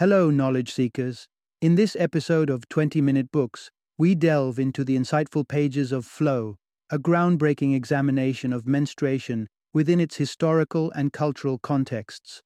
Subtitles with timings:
[0.00, 1.28] Hello, knowledge seekers.
[1.60, 6.56] In this episode of 20 Minute Books, we delve into the insightful pages of Flow,
[6.88, 12.40] a groundbreaking examination of menstruation within its historical and cultural contexts.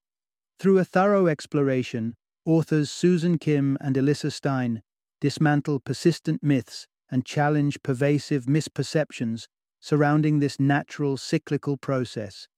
[0.58, 2.14] Through a thorough exploration,
[2.44, 4.82] authors Susan Kim and Elissa Stein
[5.20, 9.46] dismantle persistent myths and challenge pervasive misperceptions
[9.78, 12.48] surrounding this natural cyclical process.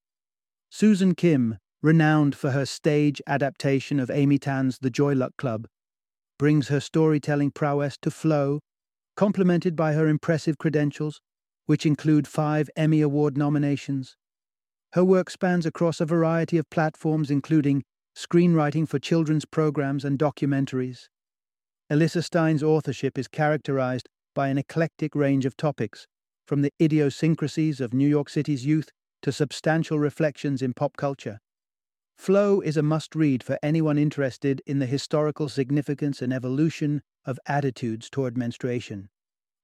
[0.70, 5.66] Susan Kim, renowned for her stage adaptation of Amy Tan's The Joy Luck Club,
[6.38, 8.60] brings her storytelling prowess to flow,
[9.16, 11.20] complemented by her impressive credentials,
[11.66, 14.16] which include five Emmy Award nominations.
[14.92, 17.82] Her work spans across a variety of platforms, including
[18.16, 21.08] screenwriting for children's programs and documentaries.
[21.90, 26.06] Elissa Stein's authorship is characterized by an eclectic range of topics,
[26.46, 28.90] from the idiosyncrasies of New York City's youth
[29.22, 31.40] to substantial reflections in pop culture.
[32.16, 37.38] Flow is a must read for anyone interested in the historical significance and evolution of
[37.46, 39.08] attitudes toward menstruation.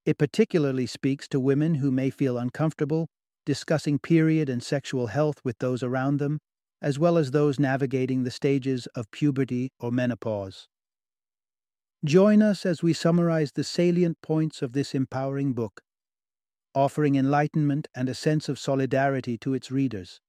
[0.05, 3.09] It particularly speaks to women who may feel uncomfortable
[3.45, 6.39] discussing period and sexual health with those around them,
[6.81, 10.67] as well as those navigating the stages of puberty or menopause.
[12.05, 15.81] Join us as we summarize the salient points of this empowering book,
[16.75, 20.19] offering enlightenment and a sense of solidarity to its readers.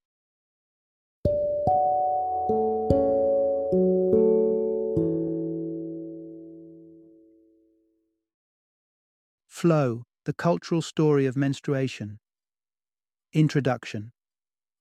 [9.65, 12.19] Flow, the cultural story of menstruation.
[13.33, 14.13] Introduction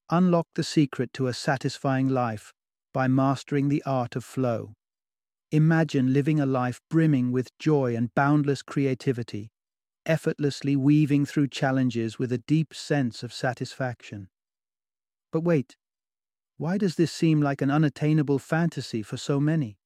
[0.10, 2.52] Unlock the secret to a satisfying life
[2.94, 4.74] by mastering the art of flow.
[5.54, 9.52] Imagine living a life brimming with joy and boundless creativity,
[10.06, 14.28] effortlessly weaving through challenges with a deep sense of satisfaction.
[15.32, 15.78] But wait,
[16.58, 19.78] why does this seem like an unattainable fantasy for so many?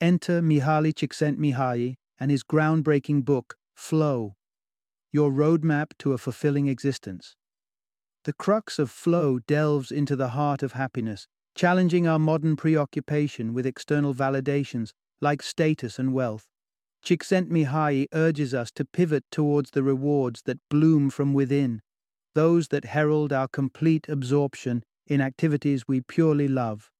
[0.00, 4.36] Enter Mihaly Csikszentmihalyi and his groundbreaking book, Flow,
[5.12, 7.36] your roadmap to a fulfilling existence.
[8.24, 13.66] The crux of flow delves into the heart of happiness, challenging our modern preoccupation with
[13.66, 16.48] external validations like status and wealth.
[17.04, 21.82] Csikszentmihalyi urges us to pivot towards the rewards that bloom from within,
[22.34, 26.90] those that herald our complete absorption in activities we purely love,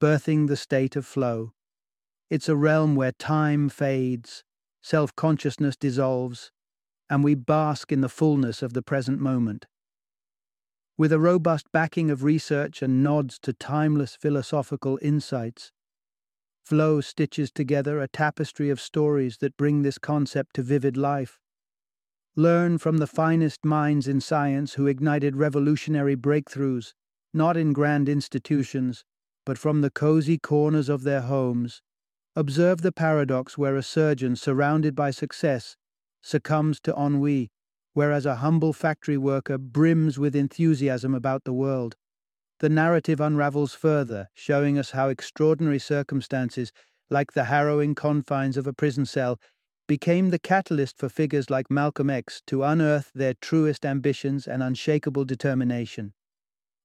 [0.00, 1.52] birthing the state of flow.
[2.28, 4.44] It's a realm where time fades,
[4.82, 6.50] self consciousness dissolves,
[7.08, 9.66] and we bask in the fullness of the present moment.
[10.98, 15.72] With a robust backing of research and nods to timeless philosophical insights,
[16.64, 21.40] Flow stitches together a tapestry of stories that bring this concept to vivid life.
[22.36, 26.94] Learn from the finest minds in science who ignited revolutionary breakthroughs,
[27.34, 29.04] not in grand institutions,
[29.44, 31.82] but from the cozy corners of their homes,
[32.34, 35.76] Observe the paradox where a surgeon surrounded by success
[36.22, 37.50] succumbs to ennui,
[37.92, 41.94] whereas a humble factory worker brims with enthusiasm about the world.
[42.60, 46.72] The narrative unravels further, showing us how extraordinary circumstances,
[47.10, 49.38] like the harrowing confines of a prison cell,
[49.86, 55.26] became the catalyst for figures like Malcolm X to unearth their truest ambitions and unshakable
[55.26, 56.14] determination.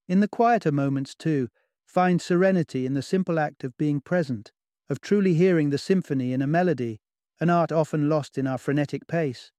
[0.10, 1.48] In the quieter moments, too,
[1.86, 4.52] find serenity in the simple act of being present
[4.90, 7.00] of truly hearing the symphony in a melody,
[7.40, 9.52] an art often lost in our frenetic pace.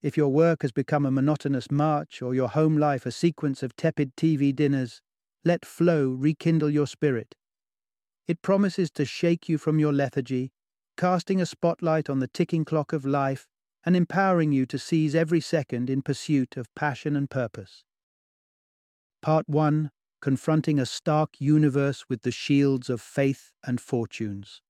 [0.00, 3.76] If your work has become a monotonous march or your home life a sequence of
[3.76, 5.00] tepid TV dinners,
[5.44, 7.34] let flow rekindle your spirit.
[8.26, 10.52] It promises to shake you from your lethargy,
[10.96, 13.46] casting a spotlight on the ticking clock of life
[13.84, 17.84] and empowering you to seize every second in pursuit of passion and purpose.
[19.22, 19.90] Part 1
[20.20, 24.62] confronting a stark universe with the shields of faith and fortunes.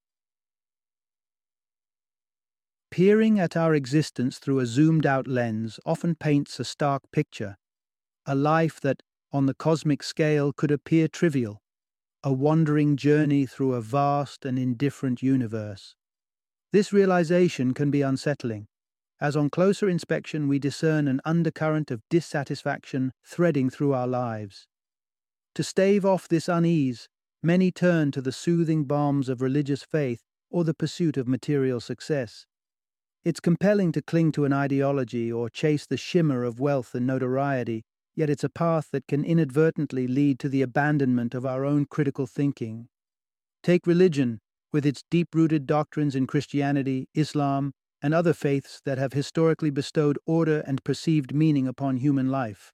[2.91, 7.57] Peering at our existence through a zoomed out lens often paints a stark picture,
[8.25, 11.61] a life that, on the cosmic scale, could appear trivial,
[12.25, 15.95] a wandering journey through a vast and indifferent universe.
[16.73, 18.69] This realization can be unsettling,
[19.21, 24.67] as on closer inspection we discern an undercurrent of dissatisfaction threading through our lives.
[25.59, 27.09] To stave off this unease,
[27.43, 32.47] many turn to the soothing balms of religious faith or the pursuit of material success.
[33.25, 37.83] It's compelling to cling to an ideology or chase the shimmer of wealth and notoriety,
[38.15, 42.29] yet it's a path that can inadvertently lead to the abandonment of our own critical
[42.29, 42.87] thinking.
[43.65, 44.39] Take religion,
[44.73, 50.21] with its deep rooted doctrines in Christianity, Islam, and other faiths that have historically bestowed
[50.25, 52.73] order and perceived meaning upon human life.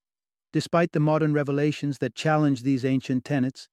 [0.55, 3.67] Despite the modern revelations that challenge these ancient tenets,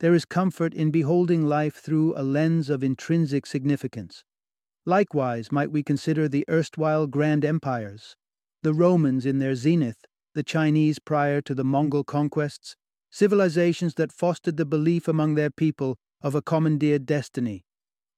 [0.00, 4.22] there is comfort in beholding life through a lens of intrinsic significance.
[4.84, 8.16] Likewise, might we consider the erstwhile grand empires,
[8.62, 10.04] the Romans in their zenith,
[10.34, 12.76] the Chinese prior to the Mongol conquests,
[13.10, 17.64] civilizations that fostered the belief among their people of a commandeered destiny.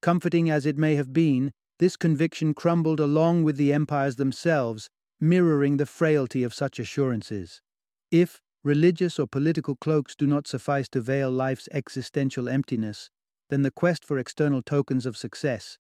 [0.03, 5.77] Comforting as it may have been, this conviction crumbled along with the empires themselves, mirroring
[5.77, 7.63] the frailty of such assurances.
[8.11, 13.11] If, religious or political cloaks do not suffice to veil life's existential emptiness,
[13.51, 15.79] then the quest for external tokens of success,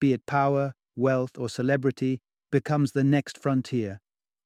[0.00, 2.20] be it power, wealth, or celebrity,
[2.50, 4.00] becomes the next frontier.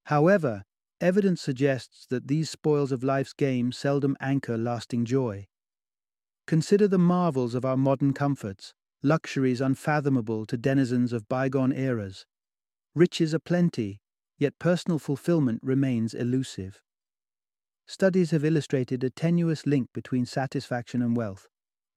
[0.06, 0.64] However,
[1.00, 5.46] evidence suggests that these spoils of life's game seldom anchor lasting joy.
[6.46, 12.26] Consider the marvels of our modern comforts, luxuries unfathomable to denizens of bygone eras.
[12.94, 14.00] Riches are plenty,
[14.38, 16.82] yet personal fulfillment remains elusive.
[17.90, 21.48] Studies have illustrated a tenuous link between satisfaction and wealth,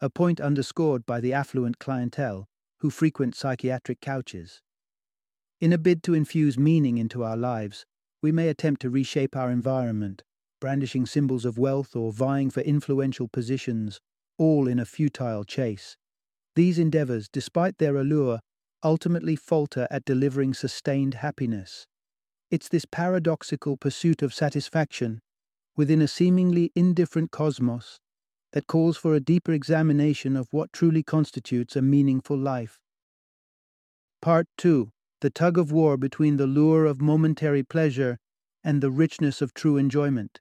[0.02, 2.48] a point underscored by the affluent clientele
[2.80, 4.64] who frequent psychiatric couches.
[5.62, 7.86] In a bid to infuse meaning into our lives,
[8.24, 10.24] we may attempt to reshape our environment,
[10.60, 14.00] brandishing symbols of wealth or vying for influential positions,
[14.40, 15.96] all in a futile chase.
[16.56, 18.40] These endeavors, despite their allure,
[18.84, 21.86] ultimately falter at delivering sustained happiness.
[22.50, 25.22] It's this paradoxical pursuit of satisfaction
[25.76, 28.00] within a seemingly indifferent cosmos
[28.52, 32.80] that calls for a deeper examination of what truly constitutes a meaningful life.
[34.22, 34.92] Part 2
[35.22, 38.20] The tug of war between the lure of momentary pleasure
[38.64, 40.40] and the richness of true enjoyment.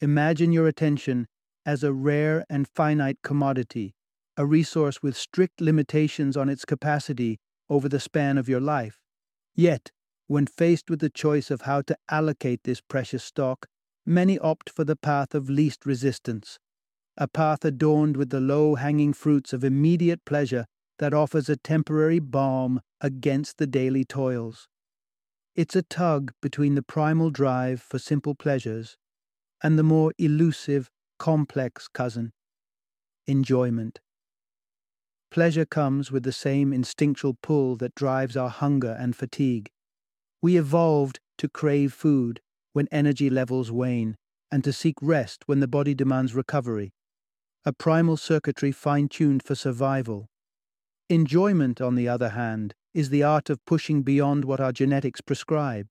[0.00, 1.28] Imagine your attention
[1.66, 3.94] as a rare and finite commodity,
[4.36, 7.38] a resource with strict limitations on its capacity
[7.68, 8.98] over the span of your life.
[9.54, 9.90] Yet,
[10.26, 13.66] when faced with the choice of how to allocate this precious stock,
[14.06, 16.58] many opt for the path of least resistance,
[17.16, 20.66] a path adorned with the low hanging fruits of immediate pleasure
[20.98, 24.68] that offers a temporary balm against the daily toils.
[25.54, 28.96] It's a tug between the primal drive for simple pleasures
[29.62, 32.32] and the more elusive, complex cousin
[33.26, 34.00] enjoyment.
[35.30, 39.70] Pleasure comes with the same instinctual pull that drives our hunger and fatigue.
[40.42, 42.40] We evolved to crave food,
[42.72, 44.16] when energy levels wane,
[44.50, 46.92] and to seek rest when the body demands recovery.
[47.64, 50.26] A primal circuitry fine tuned for survival.
[51.08, 55.86] Enjoyment, on the other hand, is the art of pushing beyond what our genetics prescribe,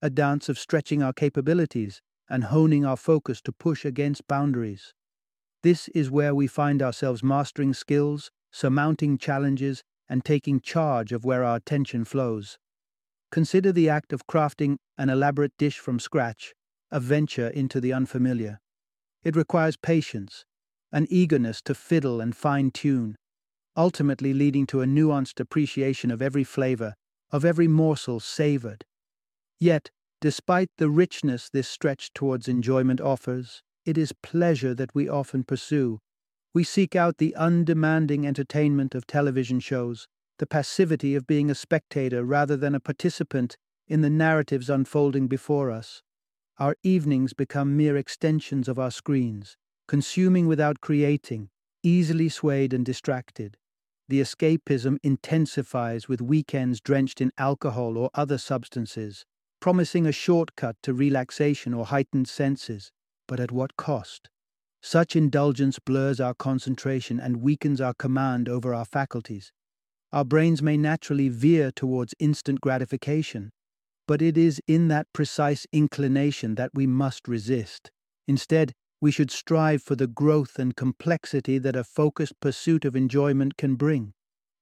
[0.00, 4.94] a dance of stretching our capabilities and honing our focus to push against boundaries.
[5.62, 11.44] This is where we find ourselves mastering skills, surmounting challenges, and taking charge of where
[11.44, 12.58] our attention flows.
[13.32, 16.52] Consider the act of crafting an elaborate dish from scratch,
[16.90, 18.60] a venture into the unfamiliar.
[19.24, 20.44] It requires patience,
[20.92, 23.16] an eagerness to fiddle and fine tune,
[23.74, 26.92] ultimately leading to a nuanced appreciation of every flavor,
[27.30, 28.84] of every morsel savored.
[29.58, 29.90] Yet,
[30.20, 36.00] despite the richness this stretch towards enjoyment offers, it is pleasure that we often pursue.
[36.52, 40.06] We seek out the undemanding entertainment of television shows,
[40.42, 43.56] the passivity of being a spectator rather than a participant
[43.86, 46.02] in the narratives unfolding before us.
[46.58, 49.56] Our evenings become mere extensions of our screens,
[49.86, 51.50] consuming without creating,
[51.84, 53.56] easily swayed and distracted.
[54.08, 59.24] The escapism intensifies with weekends drenched in alcohol or other substances,
[59.60, 62.90] promising a shortcut to relaxation or heightened senses,
[63.28, 64.28] but at what cost?
[64.82, 69.52] Such indulgence blurs our concentration and weakens our command over our faculties.
[70.12, 73.50] Our brains may naturally veer towards instant gratification,
[74.06, 77.90] but it is in that precise inclination that we must resist.
[78.28, 83.56] Instead, we should strive for the growth and complexity that a focused pursuit of enjoyment
[83.56, 84.12] can bring,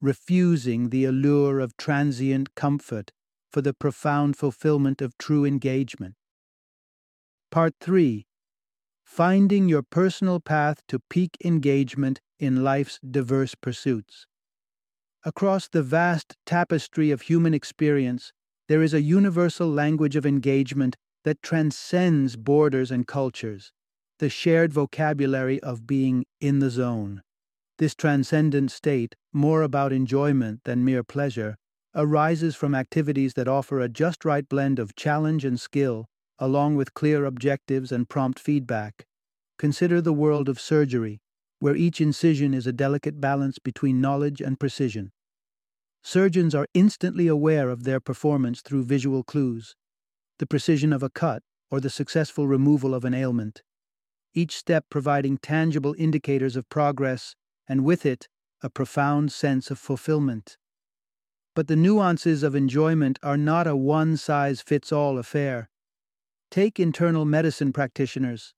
[0.01, 3.11] refusing the allure of transient comfort
[3.51, 6.15] for the profound fulfillment of true engagement.
[7.51, 8.27] Part 3
[9.05, 14.27] Finding your personal path to peak engagement in life's diverse pursuits.
[15.23, 18.33] Across the vast tapestry of human experience,
[18.69, 23.71] there is a universal language of engagement that transcends borders and cultures,
[24.19, 27.21] the shared vocabulary of being in the zone.
[27.77, 31.57] This transcendent state, more about enjoyment than mere pleasure,
[31.95, 36.07] arises from activities that offer a just right blend of challenge and skill,
[36.39, 39.05] along with clear objectives and prompt feedback.
[39.59, 41.21] Consider the world of surgery,
[41.61, 45.13] where each incision is a delicate balance between knowledge and precision.
[46.03, 49.77] Surgeons are instantly aware of their performance through visual clues,
[50.39, 53.63] the precision of a cut, or the successful removal of an ailment.
[54.35, 57.35] each step providing tangible indicators of progress,
[57.69, 58.29] and with it,
[58.63, 60.57] a profound sense of fulfillment.
[61.55, 65.69] But the nuances of enjoyment are not a one size fits all affair.
[66.51, 68.55] Take internal medicine practitioners.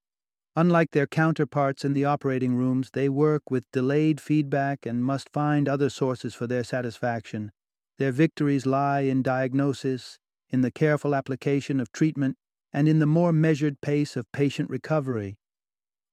[0.55, 5.67] Unlike their counterparts in the operating rooms, they work with delayed feedback and must find
[5.67, 7.53] other sources for their satisfaction.
[7.99, 10.19] Their victories lie in diagnosis,
[10.51, 12.37] in the careful application of treatment,
[12.73, 15.39] and in the more measured pace of patient recovery.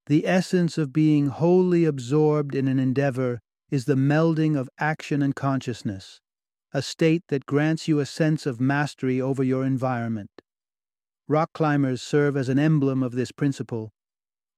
[0.07, 5.35] The essence of being wholly absorbed in an endeavor is the melding of action and
[5.35, 6.21] consciousness,
[6.73, 10.31] a state that grants you a sense of mastery over your environment.
[11.27, 13.91] Rock climbers serve as an emblem of this principle.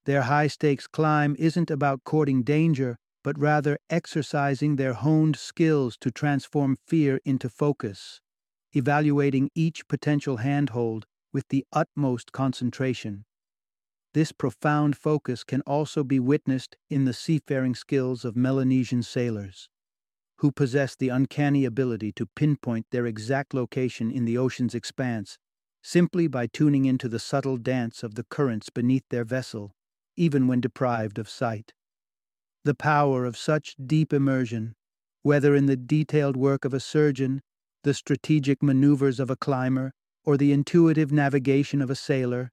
[0.04, 6.10] Their high stakes climb isn't about courting danger, but rather exercising their honed skills to
[6.10, 8.20] transform fear into focus,
[8.72, 13.24] evaluating each potential handhold with the utmost concentration.
[14.12, 19.68] This profound focus can also be witnessed in the seafaring skills of Melanesian sailors,
[20.38, 25.38] who possess the uncanny ability to pinpoint their exact location in the ocean's expanse
[25.82, 29.74] simply by tuning into the subtle dance of the currents beneath their vessel,
[30.16, 31.72] even when deprived of sight.
[32.64, 34.74] The power of such deep immersion,
[35.22, 37.42] whether in the detailed work of a surgeon,
[37.82, 39.92] the strategic maneuvers of a climber,
[40.24, 42.50] or the intuitive navigation of a sailor,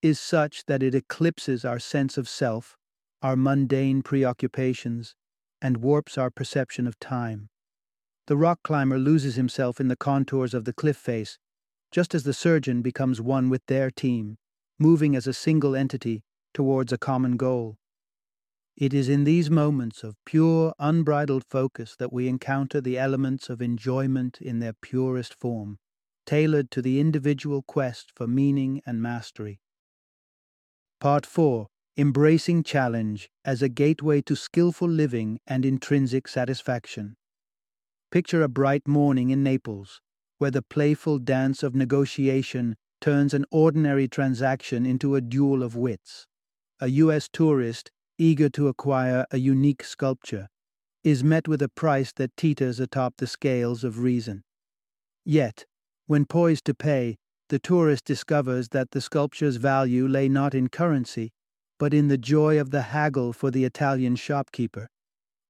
[0.00, 2.76] is such that it eclipses our sense of self,
[3.20, 5.14] our mundane preoccupations,
[5.60, 7.48] and warps our perception of time.
[8.26, 11.38] The rock climber loses himself in the contours of the cliff face,
[11.90, 14.38] just as the surgeon becomes one with their team,
[14.78, 17.78] moving as a single entity towards a common goal.
[18.76, 23.60] It is in these moments of pure, unbridled focus that we encounter the elements of
[23.60, 25.78] enjoyment in their purest form,
[26.24, 29.60] tailored to the individual quest for meaning and mastery.
[31.00, 31.66] Part 4
[31.98, 37.16] Embracing Challenge as a Gateway to Skillful Living and Intrinsic Satisfaction.
[38.10, 40.00] Picture a bright morning in Naples,
[40.38, 46.26] where the playful dance of negotiation turns an ordinary transaction into a duel of wits.
[46.82, 47.28] A U.S.
[47.32, 50.48] tourist, eager to acquire a unique sculpture,
[51.04, 54.42] is met with a price that teeters atop the scales of reason.
[55.24, 55.64] Yet,
[56.08, 57.18] when poised to pay,
[57.50, 61.30] the tourist discovers that the sculpture's value lay not in currency,
[61.78, 64.88] but in the joy of the haggle for the Italian shopkeeper,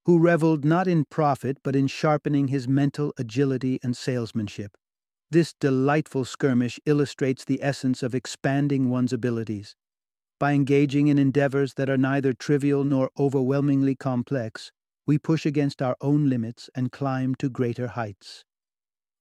[0.04, 4.72] who reveled not in profit but in sharpening his mental agility and salesmanship.
[5.30, 9.76] This delightful skirmish illustrates the essence of expanding one's abilities.
[10.42, 14.72] By engaging in endeavors that are neither trivial nor overwhelmingly complex,
[15.06, 18.42] we push against our own limits and climb to greater heights.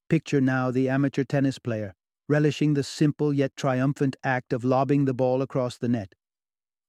[0.08, 1.94] Picture now the amateur tennis player,
[2.28, 6.16] relishing the simple yet triumphant act of lobbing the ball across the net.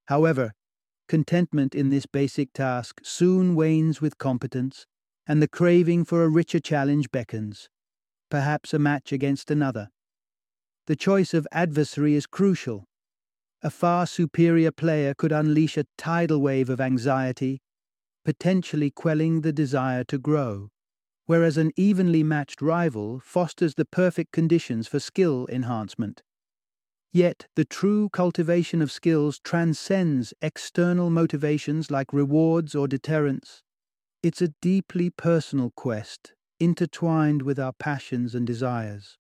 [0.08, 0.54] However,
[1.08, 4.88] contentment in this basic task soon wanes with competence,
[5.28, 7.70] and the craving for a richer challenge beckons,
[8.32, 9.92] perhaps a match against another.
[10.88, 12.88] The choice of adversary is crucial.
[13.64, 17.62] A far superior player could unleash a tidal wave of anxiety,
[18.26, 20.70] potentially quelling the desire to grow
[21.26, 26.22] whereas an evenly matched rival fosters the perfect conditions for skill enhancement.
[27.12, 33.62] Yet the true cultivation of skills transcends external motivations like rewards or deterrence.
[34.22, 39.18] It's a deeply personal quest, intertwined with our passions and desires.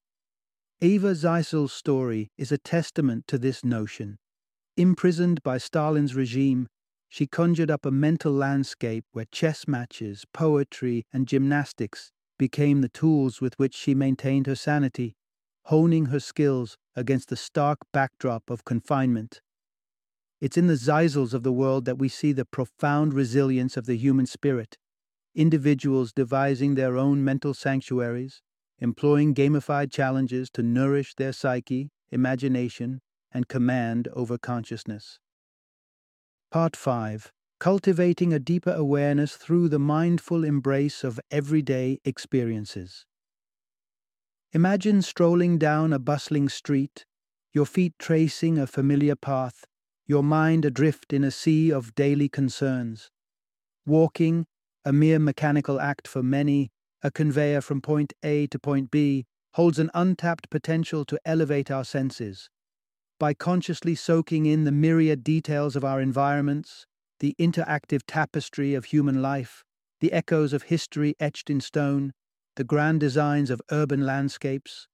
[0.81, 4.17] Eva Zeisel's story is a testament to this notion.
[4.75, 6.68] Imprisoned by Stalin's regime,
[7.08, 13.39] she conjured up a mental landscape where chess matches, poetry, and gymnastics became the tools
[13.39, 15.15] with which she maintained her sanity,
[15.65, 19.42] honing her skills against the stark backdrop of confinement.
[20.42, 23.96] It's in the Zeisels of the world that we see the profound resilience of the
[23.96, 24.80] human spirit,
[25.36, 28.42] individuals devising their own mental sanctuaries,
[28.80, 33.01] employing gamified challenges to nourish their psyche, imagination,
[33.34, 35.20] and command over consciousness.
[36.52, 43.06] Part 5 Cultivating a Deeper Awareness Through the Mindful Embrace of Everyday Experiences.
[44.52, 47.06] Imagine strolling down a bustling street,
[47.54, 49.66] your feet tracing a familiar path,
[50.06, 53.10] your mind adrift in a sea of daily concerns.
[53.86, 54.46] Walking,
[54.86, 56.70] a mere mechanical act for many,
[57.02, 61.84] a conveyor from point A to point B, holds an untapped potential to elevate our
[61.84, 62.50] senses,
[63.20, 66.86] by consciously soaking in the myriad details of our environments,
[67.20, 69.63] the interactive tapestry of human life,
[70.00, 72.13] the echoes of history etched in stone,
[72.55, 74.88] the grand designs of urban landscapes,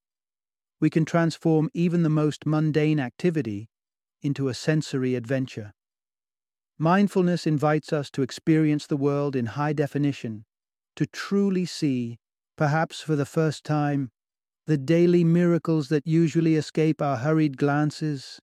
[0.80, 3.70] we can transform even the most mundane activity
[4.22, 5.74] into a sensory adventure.
[6.78, 10.46] Mindfulness invites us to experience the world in high definition,
[10.96, 12.18] to truly see,
[12.58, 14.12] perhaps for the first time,
[14.70, 18.40] the daily miracles that usually escape our hurried glances.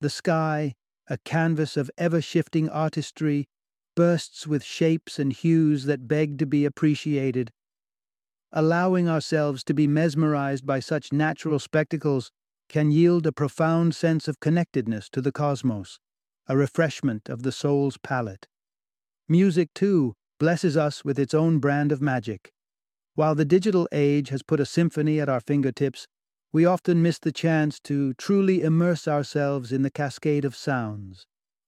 [0.00, 0.74] The sky,
[1.08, 3.48] a canvas of ever shifting artistry,
[3.96, 7.50] bursts with shapes and hues that beg to be appreciated.
[8.52, 12.30] Allowing ourselves to be mesmerized by such natural spectacles
[12.68, 15.98] can yield a profound sense of connectedness to the cosmos
[16.48, 18.46] a refreshment of the soul's palate.
[19.28, 22.52] Music, too, blesses us with its own brand of magic.
[23.16, 26.06] While the digital age has put a symphony at our fingertips,
[26.52, 31.26] we often miss the chance to truly immerse ourselves in the cascade of sounds.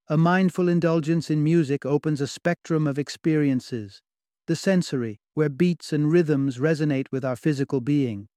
[0.08, 4.02] A mindful indulgence in music opens a spectrum of experiences
[4.46, 8.28] the sensory, where beats and rhythms resonate with our physical being,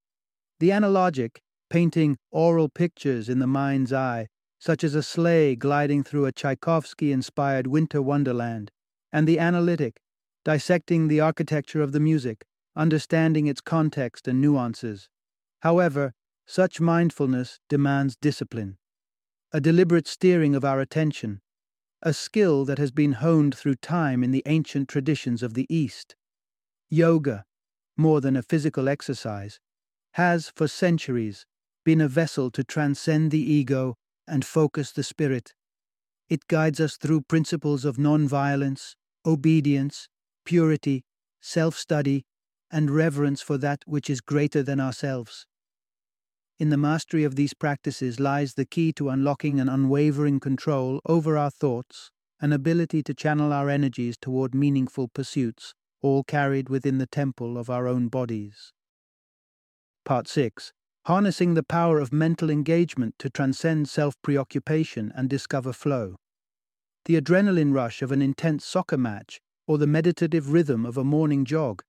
[0.59, 1.39] the analogic,
[1.69, 4.27] painting oral pictures in the mind's eye,
[4.57, 8.71] such as a sleigh gliding through a Tchaikovsky inspired winter wonderland,
[9.11, 9.99] and the analytic,
[10.45, 15.09] dissecting the architecture of the music, understanding its context and nuances.
[15.61, 16.13] However,
[16.45, 18.77] such mindfulness demands discipline,
[19.51, 21.41] a deliberate steering of our attention,
[22.01, 26.15] a skill that has been honed through time in the ancient traditions of the East.
[26.89, 27.45] Yoga,
[27.95, 29.59] more than a physical exercise,
[30.13, 31.45] has for centuries
[31.85, 33.95] been a vessel to transcend the ego
[34.27, 35.53] and focus the spirit.
[36.29, 40.07] It guides us through principles of nonviolence, obedience,
[40.45, 41.03] purity,
[41.41, 42.25] self study,
[42.71, 45.45] and reverence for that which is greater than ourselves.
[46.59, 51.37] In the mastery of these practices lies the key to unlocking an unwavering control over
[51.37, 57.07] our thoughts, an ability to channel our energies toward meaningful pursuits, all carried within the
[57.07, 58.73] temple of our own bodies.
[60.05, 60.71] Part 6
[61.05, 66.15] harnessing the power of mental engagement to transcend self preoccupation and discover flow.
[67.05, 71.45] The adrenaline rush of an intense soccer match or the meditative rhythm of a morning
[71.45, 71.81] jog.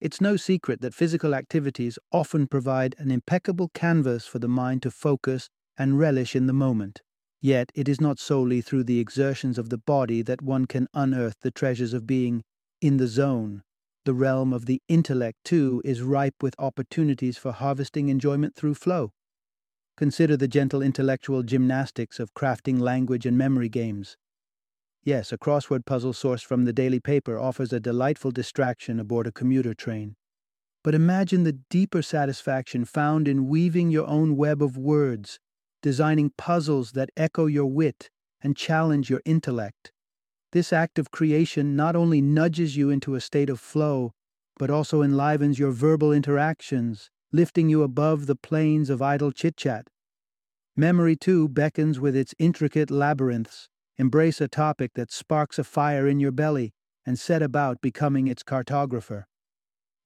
[0.00, 4.90] It's no secret that physical activities often provide an impeccable canvas for the mind to
[4.90, 7.02] focus and relish in the moment.
[7.40, 11.36] Yet it is not solely through the exertions of the body that one can unearth
[11.40, 12.42] the treasures of being
[12.80, 13.62] in the zone
[14.06, 19.12] the realm of the intellect, too, is ripe with opportunities for harvesting enjoyment through flow.
[19.96, 24.16] Consider the gentle intellectual gymnastics of crafting language and memory games.
[25.02, 29.32] Yes, a crossword puzzle sourced from the daily paper offers a delightful distraction aboard a
[29.32, 30.16] commuter train.
[30.84, 35.40] But imagine the deeper satisfaction found in weaving your own web of words,
[35.82, 38.10] designing puzzles that echo your wit
[38.42, 39.92] and challenge your intellect.
[40.52, 44.12] This act of creation not only nudges you into a state of flow,
[44.58, 49.86] but also enlivens your verbal interactions, lifting you above the planes of idle chit chat.
[50.76, 53.69] Memory, too, beckons with its intricate labyrinths.
[54.00, 56.72] Embrace a topic that sparks a fire in your belly
[57.04, 59.24] and set about becoming its cartographer.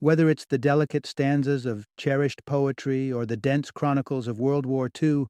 [0.01, 4.91] Whether it's the delicate stanzas of cherished poetry or the dense chronicles of World War
[5.01, 5.27] II,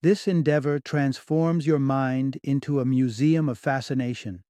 [0.00, 4.44] this endeavor transforms your mind into a museum of fascination,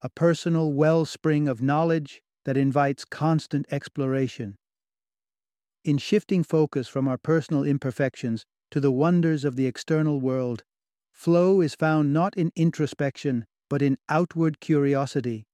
[0.00, 4.56] a personal wellspring of knowledge that invites constant exploration.
[5.84, 10.64] In shifting focus from our personal imperfections to the wonders of the external world,
[11.20, 15.44] flow is found not in introspection, but in outward curiosity,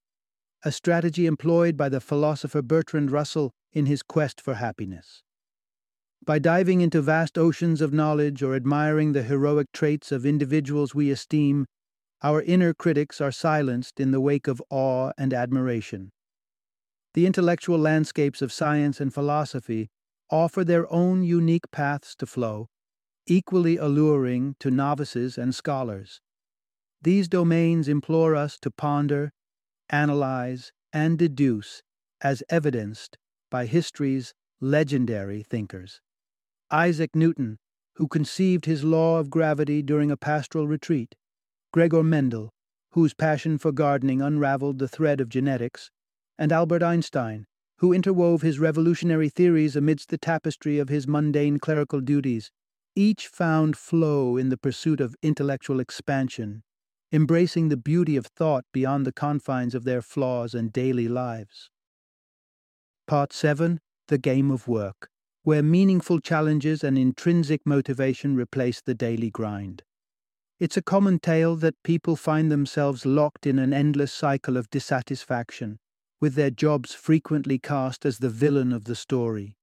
[0.65, 5.25] a strategy employed by the philosopher Bertrand Russell in his quest for happiness.
[6.25, 11.11] By diving into vast oceans of knowledge or admiring the heroic traits of individuals we
[11.11, 11.67] esteem,
[12.23, 16.13] our inner critics are silenced in the wake of awe and admiration.
[17.15, 19.89] The intellectual landscapes of science and philosophy
[20.31, 22.69] offer their own unique paths to flow,
[23.27, 26.21] equally alluring to novices and scholars.
[27.03, 29.33] These domains implore us to ponder,
[29.91, 31.83] analyze, and deduce
[32.21, 33.19] as evidenced
[33.51, 36.01] by history's legendary thinkers.
[36.71, 37.59] Isaac Newton,
[37.95, 41.15] who conceived his law of gravity during a pastoral retreat,
[41.73, 42.51] Gregor Mendel,
[42.93, 45.91] whose passion for gardening unraveled the thread of genetics,
[46.39, 47.47] and Albert Einstein,
[47.79, 52.51] who interwove his revolutionary theories amidst the tapestry of his mundane clerical duties,
[52.97, 56.65] each found flow in the pursuit of intellectual expansion,
[57.13, 61.71] embracing the beauty of thought beyond the confines of their flaws and daily lives.
[63.07, 63.79] Part 7
[64.09, 65.11] The Game of Work
[65.47, 69.81] where meaningful challenges and intrinsic motivation replace the daily grind.
[70.59, 75.79] It's a common tale that people find themselves locked in an endless cycle of dissatisfaction,
[76.21, 79.56] with their jobs frequently cast as the villain of the story.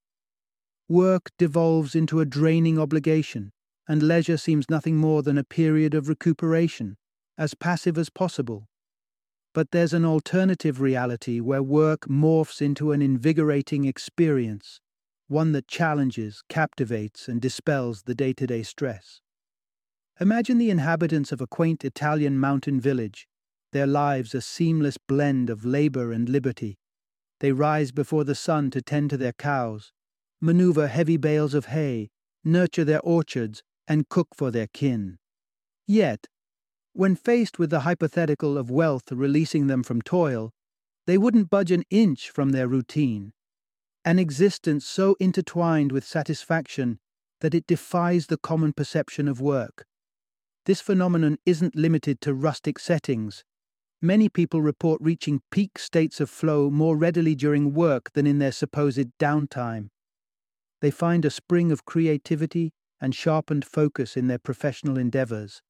[0.90, 3.52] Work devolves into a draining obligation,
[3.88, 6.98] and leisure seems nothing more than a period of recuperation,
[7.38, 8.68] as passive as possible,
[9.54, 14.80] But there's an alternative reality where work morphs into an invigorating experience,
[15.28, 19.22] one that challenges, captivates, and dispels the day to day stress.
[20.20, 23.28] Imagine the inhabitants of a quaint Italian mountain village,
[23.72, 26.78] their lives a seamless blend of labor and liberty.
[27.40, 29.92] They rise before the sun to tend to their cows,
[30.44, 32.10] maneuver heavy bales of hay,
[32.44, 35.18] nurture their orchards, and cook for their kin.
[35.88, 36.28] Yet,
[36.92, 40.52] when faced with the hypothetical of wealth releasing them from toil,
[41.08, 43.32] they wouldn't budge an inch from their routine.
[44.04, 47.00] An existence so intertwined with satisfaction
[47.40, 49.86] that it defies the common perception of work.
[50.66, 53.46] This phenomenon isn't limited to rustic settings.
[54.02, 58.52] Many people report reaching peak states of flow more readily during work than in their
[58.52, 59.88] supposed downtime.
[60.84, 65.64] They find a spring of creativity and sharpened focus in their professional endeavors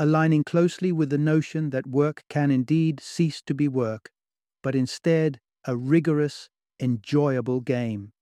[0.00, 4.10] aligning closely with the notion that work can indeed cease to be work,
[4.62, 8.12] but instead a rigorous, enjoyable game.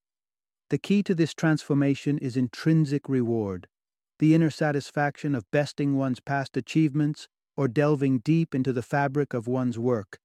[0.71, 3.67] The key to this transformation is intrinsic reward,
[4.17, 9.47] the inner satisfaction of besting one's past achievements or delving deep into the fabric of
[9.47, 10.17] one's work.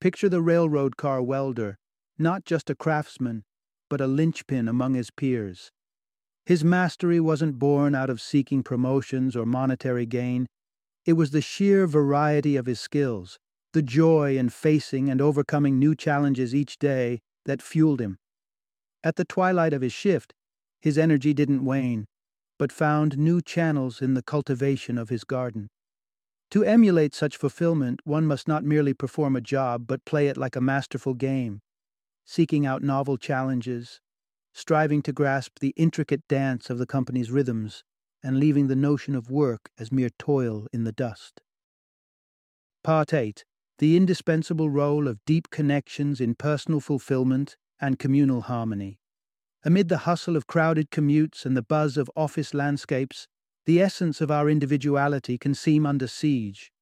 [0.00, 1.78] Picture the railroad car welder,
[2.18, 3.44] not just a craftsman,
[3.88, 5.70] but a linchpin among his peers.
[6.46, 10.46] His mastery wasn't born out of seeking promotions or monetary gain,
[11.04, 13.38] it was the sheer variety of his skills,
[13.72, 18.18] the joy in facing and overcoming new challenges each day that fueled him.
[19.02, 20.34] At the twilight of his shift,
[20.80, 22.06] his energy didn't wane,
[22.58, 25.68] but found new channels in the cultivation of his garden.
[26.50, 30.56] To emulate such fulfillment, one must not merely perform a job, but play it like
[30.56, 31.60] a masterful game,
[32.28, 34.02] seeking out novel challenges,
[34.52, 37.84] striving to grasp the intricate dance of the company's rhythms,
[38.22, 41.40] and leaving the notion of work as mere toil in the dust.
[42.84, 43.46] Part 8
[43.78, 48.98] The indispensable role of deep connections in personal fulfillment and communal harmony.
[49.64, 53.26] Amid the hustle of crowded commutes and the buzz of office landscapes,
[53.64, 56.72] the essence of our individuality can seem under siege.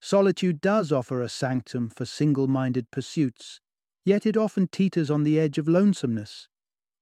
[0.00, 3.60] Solitude does offer a sanctum for single minded pursuits,
[4.04, 6.48] yet it often teeters on the edge of lonesomeness.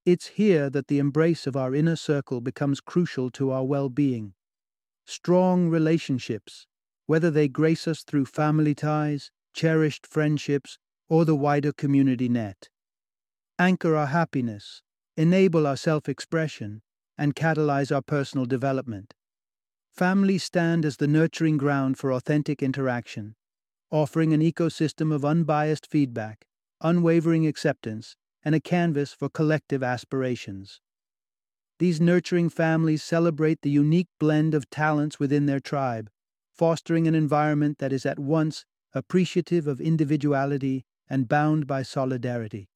[0.04, 4.34] It's here that the embrace of our inner circle becomes crucial to our well being.
[5.04, 6.66] Strong relationships,
[7.06, 12.68] whether they grace us through family ties, cherished friendships, or the wider community net,
[13.58, 14.82] anchor our happiness,
[15.16, 16.82] enable our self expression,
[17.18, 19.14] and catalyze our personal development.
[19.92, 23.34] Families stand as the nurturing ground for authentic interaction,
[23.90, 26.46] offering an ecosystem of unbiased feedback,
[26.82, 30.80] unwavering acceptance, and a canvas for collective aspirations.
[31.78, 36.10] These nurturing families celebrate the unique blend of talents within their tribe,
[36.52, 38.64] fostering an environment that is at once
[38.94, 42.68] appreciative of individuality and bound by solidarity.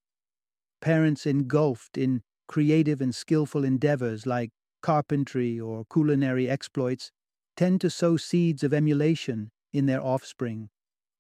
[0.80, 4.50] Parents engulfed in creative and skillful endeavors like
[4.82, 7.10] carpentry or culinary exploits
[7.56, 10.68] tend to sow seeds of emulation in their offspring,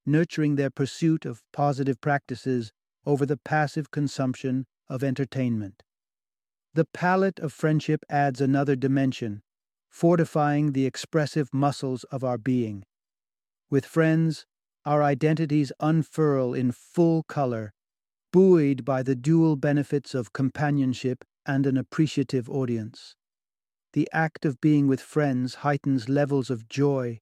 [0.04, 2.72] nurturing their pursuit of positive practices
[3.06, 5.82] over the passive consumption of entertainment.
[6.74, 9.42] The palette of friendship adds another dimension,
[9.88, 12.84] fortifying the expressive muscles of our being.
[13.70, 14.44] With friends,
[14.84, 17.72] our identities unfurl in full color,
[18.32, 23.14] buoyed by the dual benefits of companionship and an appreciative audience.
[23.94, 27.20] The act of being with friends heightens levels of joy,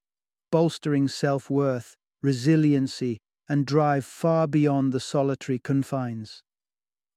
[0.50, 6.42] bolstering self worth, resiliency, and drive far beyond the solitary confines.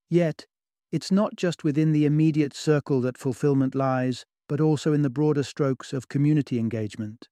[0.09, 0.45] Yet,
[0.91, 5.43] it's not just within the immediate circle that fulfillment lies, but also in the broader
[5.43, 7.27] strokes of community engagement.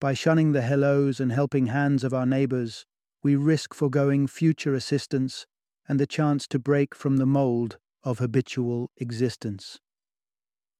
[0.00, 2.84] By shunning the hellos and helping hands of our neighbours,
[3.22, 5.46] we risk foregoing future assistance
[5.88, 9.80] and the chance to break from the mould of habitual existence.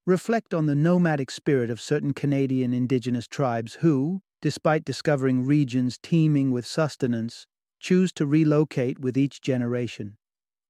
[0.06, 6.50] Reflect on the nomadic spirit of certain Canadian Indigenous tribes who, despite discovering regions teeming
[6.50, 7.46] with sustenance,
[7.80, 10.16] choose to relocate with each generation.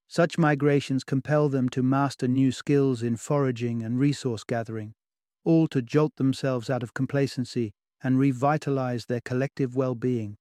[0.07, 4.93] Such migrations compel them to master new skills in foraging and resource gathering,
[5.43, 10.35] all to jolt themselves out of complacency and revitalize their collective well being.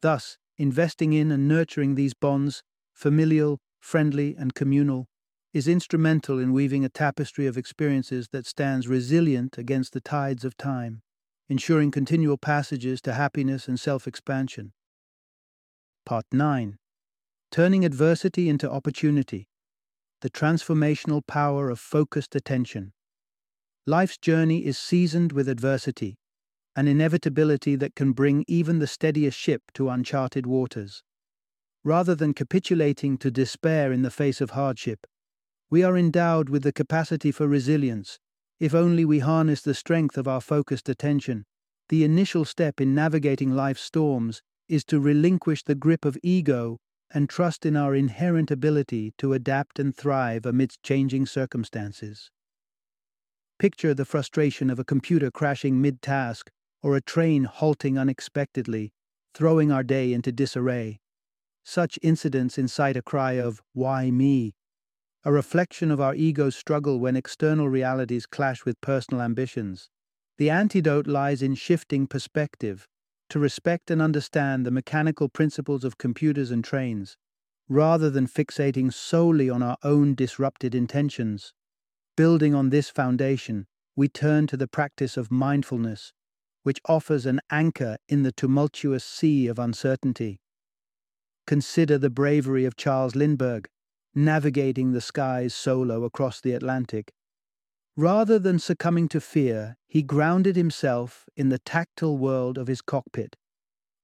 [0.00, 2.62] Thus, investing in and nurturing these bonds,
[2.94, 5.06] familial, friendly, and communal,
[5.52, 10.56] is instrumental in weaving a tapestry of experiences that stands resilient against the tides of
[10.56, 11.02] time
[11.50, 14.72] ensuring continual passages to happiness and self expansion.
[16.06, 16.78] Part 9
[17.50, 19.48] Turning Adversity into Opportunity
[20.20, 22.92] The Transformational Power of Focused Attention.
[23.84, 26.18] Life's journey is seasoned with adversity,
[26.76, 31.02] an inevitability that can bring even the steadiest ship to uncharted waters.
[31.82, 35.04] Rather than capitulating to despair in the face of hardship,
[35.68, 38.20] we are endowed with the capacity for resilience
[38.60, 41.44] if only we harness the strength of our focused attention.
[41.88, 46.78] The initial step in navigating life's storms is to relinquish the grip of ego
[47.12, 52.30] and trust in our inherent ability to adapt and thrive amidst changing circumstances.
[53.58, 56.50] Picture the frustration of a computer crashing mid task
[56.82, 58.92] or a train halting unexpectedly,
[59.34, 61.00] throwing our day into disarray.
[61.64, 64.54] Such incidents incite a cry of, Why me?
[65.24, 69.90] A reflection of our ego's struggle when external realities clash with personal ambitions.
[70.38, 72.86] The antidote lies in shifting perspective,
[73.28, 77.16] to respect and understand the mechanical principles of computers and trains,
[77.68, 81.52] rather than fixating solely on our own disrupted intentions.
[82.16, 86.12] Building on this foundation, we turn to the practice of mindfulness,
[86.62, 90.40] which offers an anchor in the tumultuous sea of uncertainty.
[91.46, 93.68] Consider the bravery of Charles Lindbergh,
[94.14, 97.12] navigating the skies solo across the Atlantic.
[97.96, 103.36] Rather than succumbing to fear, he grounded himself in the tactile world of his cockpit.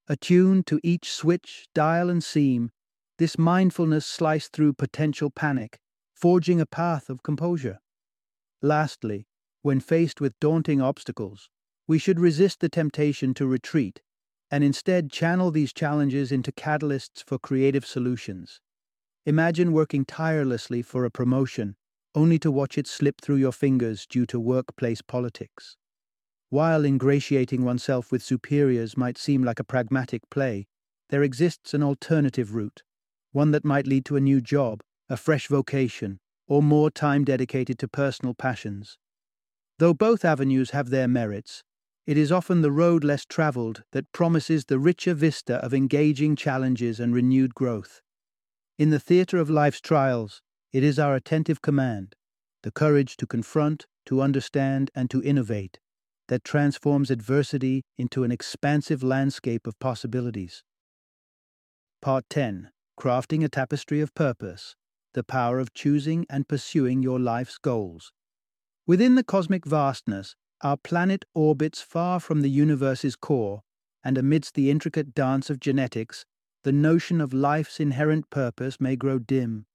[0.09, 2.71] Attuned to each switch, dial, and seam,
[3.19, 5.79] this mindfulness sliced through potential panic,
[6.15, 7.79] forging a path of composure.
[8.63, 9.27] Lastly,
[9.63, 11.49] when faced with daunting obstacles,
[11.89, 14.03] we should resist the temptation to retreat
[14.51, 18.61] and instead channel these challenges into catalysts for creative solutions.
[19.27, 21.75] Imagine working tirelessly for a promotion,
[22.15, 25.77] only to watch it slip through your fingers due to workplace politics.
[26.49, 30.69] While ingratiating oneself with superiors might seem like a pragmatic play,
[31.11, 32.85] there exists an alternative route,
[33.33, 37.81] one that might lead to a new job, a fresh vocation, or more time dedicated
[37.81, 38.97] to personal passions.
[39.81, 41.65] Though both avenues have their merits,
[42.07, 47.01] it is often the road less traveled that promises the richer vista of engaging challenges
[47.01, 48.03] and renewed growth.
[48.79, 52.15] In the theatre of life's trials, it is our attentive command,
[52.63, 55.79] the courage to confront, to understand, and to innovate,
[56.29, 60.63] that transforms adversity into an expansive landscape of possibilities.
[62.03, 64.77] Part 10 Crafting a Tapestry of Purpose
[65.15, 68.13] The Power of Choosing and Pursuing Your Life's Goals.
[68.87, 73.63] Within the cosmic vastness, our planet orbits far from the universe's core,
[74.05, 76.27] and amidst the intricate dance of genetics,
[76.63, 79.67] the notion of life's inherent purpose may grow dim.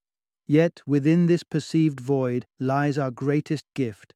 [0.47, 4.13] Yet within this perceived void lies our greatest gift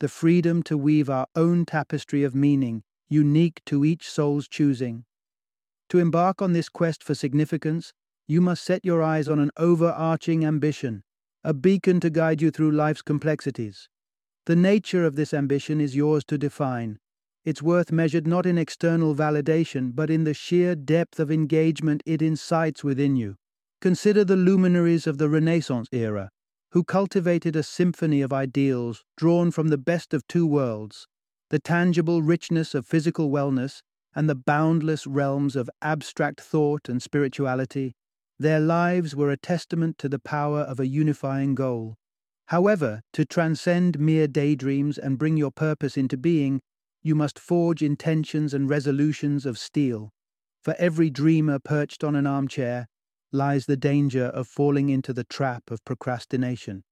[0.00, 5.04] the freedom to weave our own tapestry of meaning, unique to each soul's choosing.
[5.88, 7.92] To embark on this quest for significance,
[8.26, 11.02] you must set your eyes on an overarching ambition,
[11.42, 13.88] a beacon to guide you through life's complexities.
[14.46, 16.98] The nature of this ambition is yours to define,
[17.48, 22.20] its worth measured not in external validation, but in the sheer depth of engagement it
[22.20, 23.36] incites within you.
[23.80, 26.28] Consider the luminaries of the Renaissance era,
[26.72, 31.06] who cultivated a symphony of ideals drawn from the best of two worlds
[31.48, 33.80] the tangible richness of physical wellness
[34.14, 37.94] and the boundless realms of abstract thought and spirituality.
[38.38, 41.96] Their lives were a testament to the power of a unifying goal.
[42.48, 46.60] However, to transcend mere daydreams and bring your purpose into being,
[47.08, 50.12] you must forge intentions and resolutions of steel.
[50.62, 52.86] For every dreamer perched on an armchair
[53.32, 56.84] lies the danger of falling into the trap of procrastination.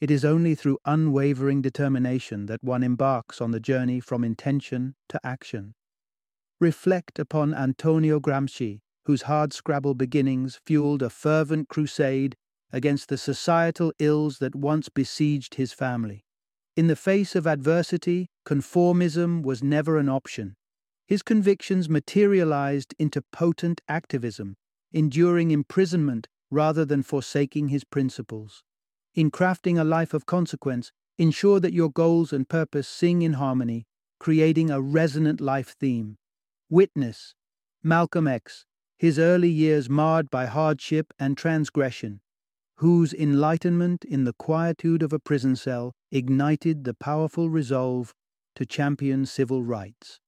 [0.00, 5.20] It is only through unwavering determination that one embarks on the journey from intention to
[5.24, 5.74] action.
[6.60, 12.34] Reflect upon Antonio Gramsci, whose hardscrabble beginnings fueled a fervent crusade
[12.72, 16.25] against the societal ills that once besieged his family.
[16.76, 20.56] In the face of adversity, conformism was never an option.
[21.06, 24.56] His convictions materialized into potent activism,
[24.92, 28.62] enduring imprisonment rather than forsaking his principles.
[29.14, 33.86] In crafting a life of consequence, ensure that your goals and purpose sing in harmony,
[34.20, 36.18] creating a resonant life theme.
[36.68, 37.34] Witness
[37.82, 38.66] Malcolm X,
[38.98, 42.20] his early years marred by hardship and transgression,
[42.78, 48.12] whose enlightenment in the quietude of a prison cell ignited the powerful resolve
[48.54, 50.20] to champion civil rights.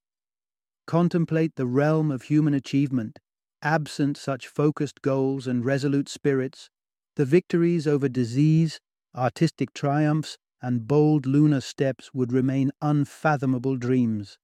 [0.86, 3.18] Contemplate the realm of human achievement.
[3.60, 6.70] Absent such focused goals and resolute spirits,
[7.16, 8.78] the victories over disease,
[9.14, 14.38] artistic triumphs, and bold lunar steps would remain unfathomable dreams.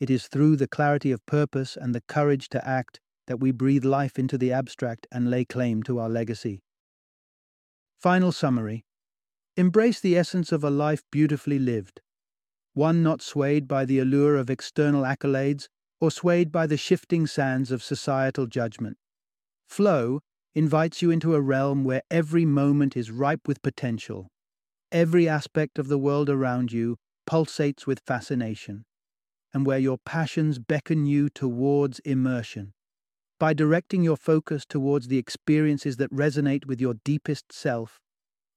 [0.00, 3.84] It is through the clarity of purpose and the courage to act that we breathe
[3.84, 6.62] life into the abstract and lay claim to our legacy.
[8.00, 8.86] Final summary
[9.58, 12.00] Embrace the essence of a life beautifully lived.
[12.72, 15.68] one not swayed by the allure of external accolades
[16.00, 18.96] or swayed by the shifting sands of societal judgment.
[19.68, 20.20] Flow
[20.54, 24.28] invites you into a realm where every moment is ripe with potential.
[24.90, 28.86] Every aspect of the world around you pulsates with fascination,
[29.52, 32.72] and where your passions beckon you towards immersion.
[33.40, 37.98] By directing your focus towards the experiences that resonate with your deepest self,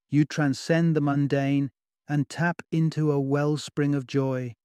[0.10, 1.72] you transcend the mundane
[2.10, 4.56] and tap into a wellspring of joy.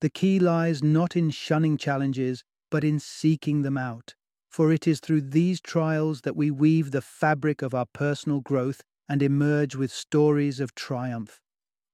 [0.00, 4.14] The key lies not in shunning challenges, but in seeking them out.
[4.48, 8.82] For it is through these trials that we weave the fabric of our personal growth
[9.08, 11.40] and emerge with stories of triumph.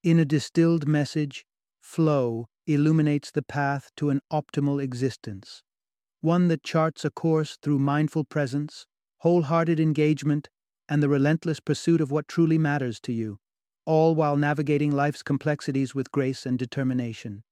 [0.02, 1.46] In a distilled message,
[1.80, 5.62] flow illuminates the path to an optimal existence,
[6.22, 8.86] one that charts a course through mindful presence,
[9.18, 10.48] wholehearted engagement,
[10.88, 13.38] and the relentless pursuit of what truly matters to you,
[13.86, 17.42] all while navigating life's complexities with grace and determination.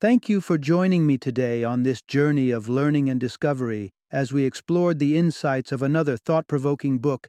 [0.00, 4.44] Thank you for joining me today on this journey of learning and discovery as we
[4.44, 7.28] explored the insights of another thought provoking book